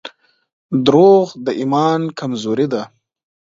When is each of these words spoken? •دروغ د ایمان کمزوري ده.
•دروغ 0.85 1.25
د 1.45 1.47
ایمان 1.59 2.01
کمزوري 2.19 2.67
ده. 2.73 2.81